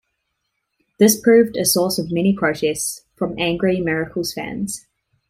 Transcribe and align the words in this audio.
This 0.97 1.21
proved 1.21 1.55
a 1.57 1.63
source 1.63 1.99
of 1.99 2.11
many 2.11 2.35
protests 2.35 3.05
from 3.15 3.37
angry 3.37 3.79
Miracles 3.79 4.33
fans. 4.33 4.87